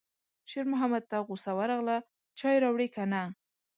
شېرمحمد 0.49 1.03
ته 1.11 1.17
غوسه 1.27 1.51
ورغله: 1.57 1.97
چای 2.37 2.55
راوړې 2.63 2.87
که 2.95 3.03
نه 3.11 3.23